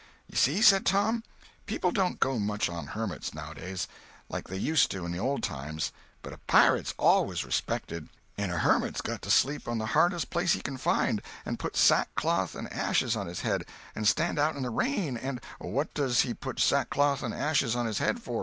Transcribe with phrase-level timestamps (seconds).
[0.25, 1.21] "You see," said Tom,
[1.67, 3.87] "people don't go much on hermits, nowadays,
[4.29, 5.91] like they used to in old times,
[6.23, 8.09] but a pirate's always respected.
[8.35, 11.77] And a hermit's got to sleep on the hardest place he can find, and put
[11.77, 13.63] sackcloth and ashes on his head,
[13.95, 17.85] and stand out in the rain, and—" "What does he put sackcloth and ashes on
[17.85, 18.39] his head for?"